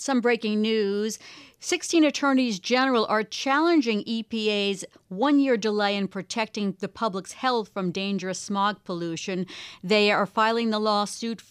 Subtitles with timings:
[0.00, 1.18] some breaking news.
[1.60, 7.92] 16 attorneys general are challenging EPA's one year delay in protecting the public's health from
[7.92, 9.46] dangerous smog pollution.
[9.84, 11.42] They are filing the lawsuit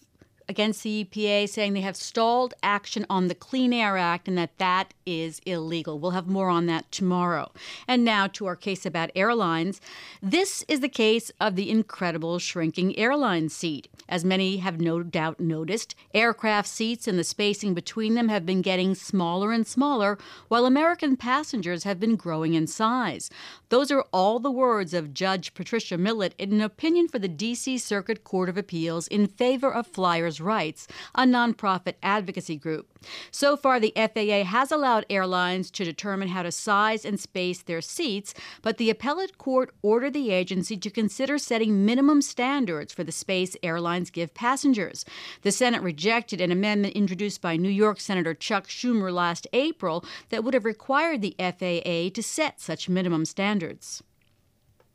[0.50, 4.58] against the EPA, saying they have stalled action on the Clean Air Act and that
[4.58, 6.00] that is illegal.
[6.00, 7.52] We'll have more on that tomorrow.
[7.88, 9.80] And now to our case about airlines.
[10.22, 13.88] This is the case of the incredible shrinking airline seat.
[14.10, 18.64] As many have no doubt noticed, aircraft seats and the spacing between them have been
[18.64, 23.30] getting smaller and smaller, while American passengers have been growing in size.
[23.70, 27.78] Those are all the words of Judge Patricia Millett in an opinion for the D.C.
[27.78, 32.88] Circuit Court of Appeals in favor of flyers' rights, a nonprofit advocacy group.
[33.32, 37.82] So far, the FAA has allowed airlines to determine how to size and space their
[37.82, 43.12] seats, but the appellate court ordered the agency to consider setting minimum standards for the
[43.12, 45.06] space airlines give passengers.
[45.42, 50.44] The Senate rejected an amendment introduced by New York Senator Chuck Schumer last April that
[50.44, 54.04] would have required the FAA to set such minimum standards.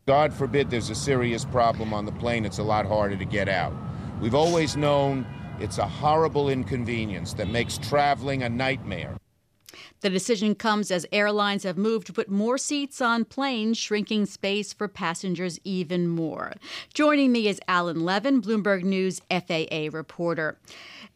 [0.06, 3.48] God forbid there's a serious problem on the plane, it's a lot harder to get
[3.48, 3.72] out.
[4.24, 5.26] We've always known
[5.60, 9.18] it's a horrible inconvenience that makes traveling a nightmare.
[10.00, 14.72] The decision comes as airlines have moved to put more seats on planes, shrinking space
[14.72, 16.54] for passengers even more.
[16.94, 20.56] Joining me is Alan Levin, Bloomberg News FAA reporter.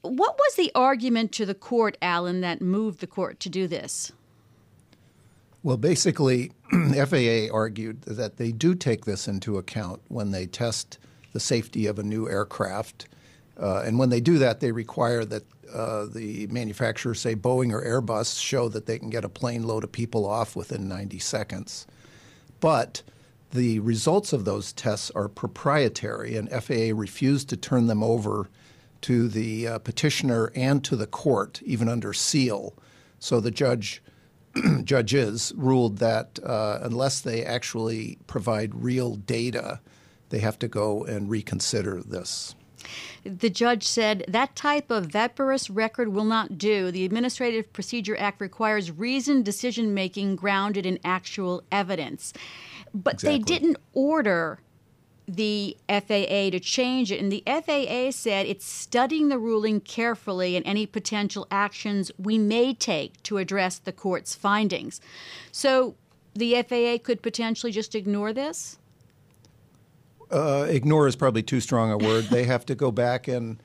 [0.03, 4.13] What was the argument to the court, Alan, that moved the court to do this?
[5.63, 10.99] Well, basically, FAA argued that they do take this into account when they test
[11.33, 13.07] the safety of a new aircraft.
[13.61, 17.83] Uh, and when they do that, they require that uh, the manufacturer, say Boeing or
[17.83, 21.87] Airbus, show that they can get a plane load of people off within 90 seconds.
[22.61, 23.03] But
[23.51, 28.49] the results of those tests are proprietary, and FAA refused to turn them over
[29.03, 32.75] to the uh, petitioner and to the court, even under seal.
[33.19, 34.03] So the judge
[34.85, 39.81] judges ruled that uh, unless they actually provide real data,
[40.31, 42.55] they have to go and reconsider this.
[43.25, 46.91] The judge said that type of vaporous record will not do.
[46.91, 52.33] The Administrative Procedure Act requires reasoned decision making grounded in actual evidence.
[52.95, 53.39] But exactly.
[53.39, 54.61] they didn't order
[55.27, 57.21] the FAA to change it.
[57.21, 62.73] And the FAA said it's studying the ruling carefully and any potential actions we may
[62.73, 65.03] take to address the court's findings.
[65.53, 65.97] So
[66.35, 68.79] the FAA could potentially just ignore this?
[70.31, 72.25] Uh, ignore is probably too strong a word.
[72.25, 73.63] they have to go back and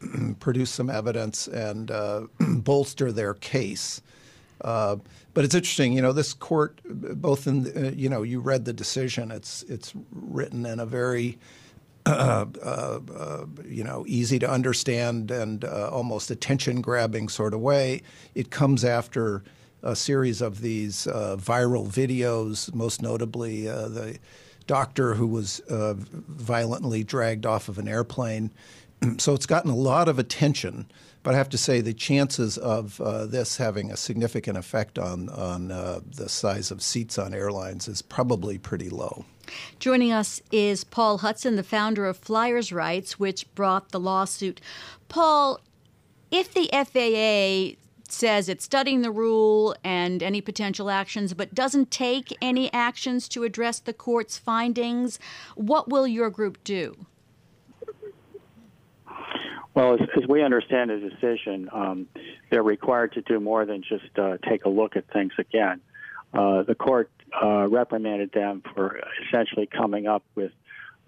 [0.40, 4.00] produce some evidence and uh, bolster their case.
[4.60, 4.96] Uh,
[5.34, 8.72] but it's interesting, you know, this court, both in, uh, you know, you read the
[8.72, 9.30] decision.
[9.30, 11.38] It's it's written in a very,
[12.06, 13.00] uh, uh,
[13.66, 18.02] you know, easy to understand and almost attention grabbing sort of way.
[18.34, 19.42] It comes after
[19.82, 24.18] a series of these viral videos, most notably the
[24.66, 28.50] doctor who was violently dragged off of an airplane.
[29.18, 30.86] so it's gotten a lot of attention.
[31.22, 35.30] But I have to say, the chances of uh, this having a significant effect on,
[35.30, 39.24] on uh, the size of seats on airlines is probably pretty low.
[39.78, 44.60] Joining us is Paul Hudson, the founder of Flyers Rights, which brought the lawsuit.
[45.08, 45.60] Paul,
[46.30, 47.80] if the FAA
[48.14, 53.44] says it's studying the rule and any potential actions, but doesn't take any actions to
[53.44, 55.18] address the court's findings,
[55.54, 57.06] what will your group do?
[59.74, 62.06] Well, as, as we understand the decision, um,
[62.50, 65.80] they're required to do more than just uh, take a look at things again.
[66.32, 67.10] Uh, the court
[67.42, 70.52] uh, reprimanded them for essentially coming up with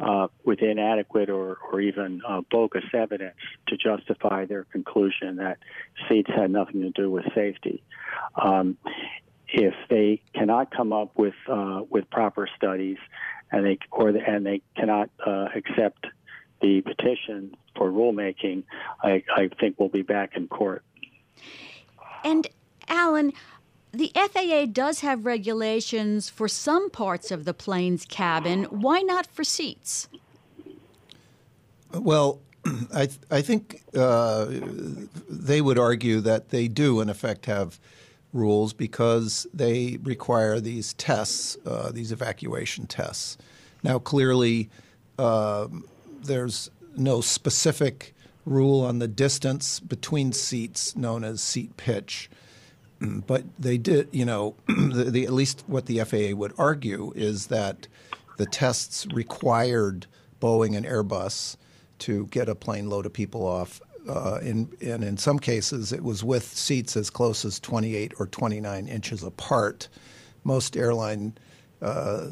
[0.01, 3.37] uh, with inadequate or, or even uh, bogus evidence
[3.69, 5.59] to justify their conclusion that
[6.09, 7.83] seats had nothing to do with safety.
[8.41, 8.77] Um,
[9.49, 12.99] if they cannot come up with uh, with proper studies,
[13.53, 15.09] and they or the, and they cannot
[15.55, 16.07] accept
[16.61, 18.65] the petition for rulemaking,
[19.03, 20.83] I, I think we'll be back in court.
[22.25, 22.47] And
[22.89, 23.33] Alan,
[23.97, 28.65] the FAA does have regulations for some parts of the plane's cabin.
[28.65, 30.09] Why not for seats?
[31.93, 32.41] Well,
[32.95, 34.47] I, th- I think uh,
[35.29, 37.79] they would argue that they do, in effect, have
[38.33, 43.39] rules because they require these tests, uh, these evacuation tests.
[43.83, 44.69] Now, clearly,
[45.19, 45.69] uh,
[46.23, 48.15] there's no specific
[48.45, 52.29] rule on the distance between seats known as seat pitch.
[53.01, 57.49] But they did, you know, the, the, at least what the FAA would argue is
[57.49, 57.89] that
[58.37, 60.07] the tests required
[60.41, 61.57] Boeing and Airbus
[62.01, 66.03] to get a plane load of people off uh, in, and in some cases, it
[66.03, 69.89] was with seats as close as 28 or 29 inches apart.
[70.45, 71.37] Most airline
[71.83, 72.27] uh,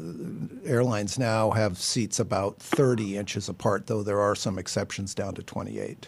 [0.65, 5.43] airlines now have seats about 30 inches apart, though there are some exceptions down to
[5.43, 6.07] 28.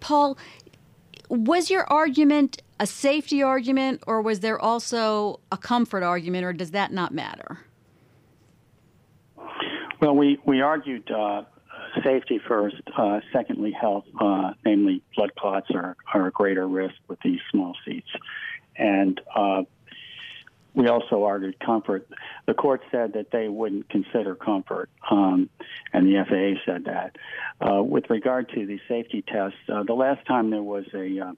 [0.00, 0.36] Paul,
[1.28, 6.70] was your argument a safety argument, or was there also a comfort argument, or does
[6.70, 7.58] that not matter?
[10.00, 11.42] Well, we, we argued uh,
[12.04, 12.76] safety first.
[12.96, 17.74] Uh, secondly, health, uh, namely blood clots are, are a greater risk with these small
[17.84, 18.08] seats.
[18.76, 19.62] And uh,
[20.78, 22.08] we also argued comfort.
[22.46, 25.50] The court said that they wouldn't consider comfort, um,
[25.92, 27.16] and the FAA said that.
[27.60, 31.32] Uh, with regard to the safety tests, uh, the last time there was a uh,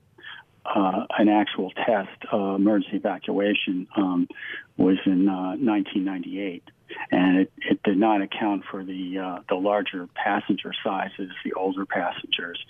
[0.67, 4.29] uh an actual test, uh, emergency evacuation, um,
[4.77, 10.75] was in 1998, uh, and it, it, did not account for the the larger passenger
[10.85, 12.63] sizes, the older passengers,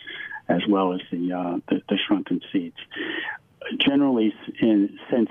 [0.49, 2.79] as well as the the, the shrunken seats
[3.79, 5.31] generally in, since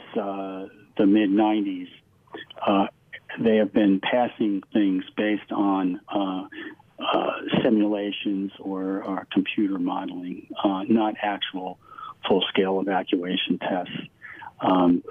[0.99, 1.87] the mid 90s,
[2.61, 2.87] uh,
[3.39, 6.43] they have been passing things based on uh,
[6.99, 7.31] uh,
[7.63, 11.79] simulations or, or, computer modeling, uh, not actual
[12.27, 13.93] full scale evacuation tests.
[14.59, 15.01] Um,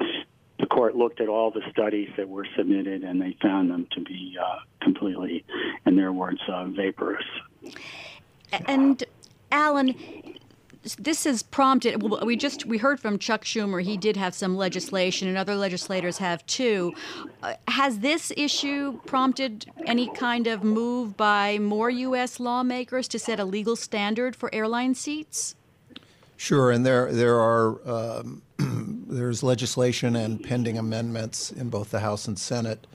[0.61, 4.03] the court looked at all the studies that were submitted and they found them to
[4.03, 5.45] be uh, completely,
[5.87, 7.25] in their words, uh, vaporous.
[8.67, 9.03] And
[9.51, 9.95] Alan,
[10.97, 12.03] this has prompted.
[12.03, 13.83] We just we heard from Chuck Schumer.
[13.83, 16.95] He did have some legislation, and other legislators have too.
[17.43, 22.39] Uh, has this issue prompted any kind of move by more U.S.
[22.39, 25.55] lawmakers to set a legal standard for airline seats?
[26.37, 28.43] Sure, and there there are um,
[29.09, 32.87] there's legislation and pending amendments in both the House and Senate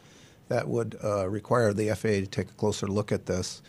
[0.47, 3.61] that would uh, require the FAA to take a closer look at this.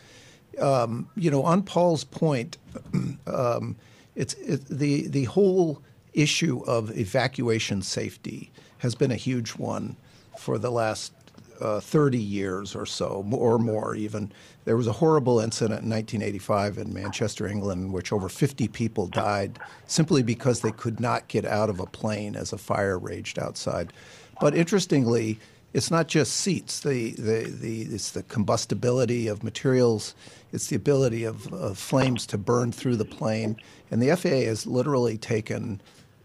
[0.61, 2.59] Um, you know, on Paul's point.
[3.27, 3.77] Um,
[4.15, 5.83] it's it, the the whole
[6.13, 9.97] issue of evacuation safety has been a huge one
[10.39, 11.13] for the last
[11.61, 14.33] uh, 30 years or so, or more even.
[14.65, 19.07] There was a horrible incident in 1985 in Manchester, England, in which over 50 people
[19.07, 23.39] died simply because they could not get out of a plane as a fire raged
[23.39, 23.93] outside.
[24.41, 25.39] But interestingly,
[25.75, 26.81] it's not just seats.
[26.81, 30.15] The, the, the, it's the combustibility of materials.
[30.53, 33.57] It's the ability of, of flames to burn through the plane.
[33.91, 35.81] And the FAA has literally taken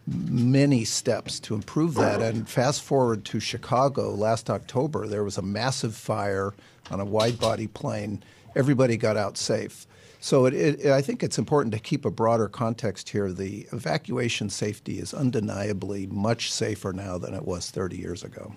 [0.06, 2.22] many steps to improve that.
[2.22, 6.54] And fast forward to Chicago last October, there was a massive fire
[6.92, 8.24] on a wide body plane.
[8.56, 9.88] Everybody got out safe.
[10.22, 13.32] So it, it, I think it's important to keep a broader context here.
[13.32, 18.54] The evacuation safety is undeniably much safer now than it was 30 years ago.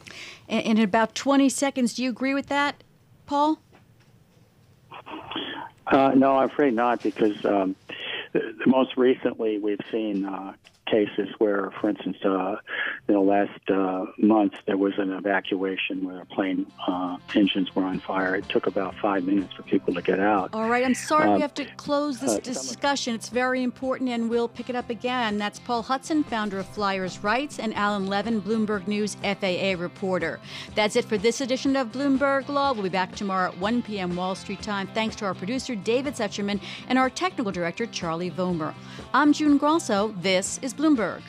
[0.48, 2.82] And In about 20 seconds, do you agree with that,
[3.26, 3.60] Paul?
[5.86, 7.76] Uh, no, I'm afraid not, because um,
[8.66, 10.54] most recently we've seen uh,
[10.86, 12.56] cases where, for instance, uh,
[13.08, 17.84] in the last uh, month there was an evacuation where a plane uh, engines were
[17.84, 18.34] on fire.
[18.36, 20.50] It took about five minutes for people to get out.
[20.52, 23.14] All right, I'm sorry we um, have to close this uh, discussion.
[23.14, 25.38] It's very important, and we'll pick it up again.
[25.38, 30.40] That's Paul Hudson, founder of Flyers Rights, and Alan Levin, Bloomberg News FAA reporter.
[30.74, 32.72] That's it for this edition of Bloomberg Law.
[32.72, 34.16] We'll be back tomorrow at 1 p.m.
[34.16, 34.88] Wall Street time.
[34.88, 38.74] Thanks to our producer David Setcherman and our technical director Charlie Vollmer.
[39.14, 40.14] I'm June Grosso.
[40.20, 41.22] This is Bloomberg.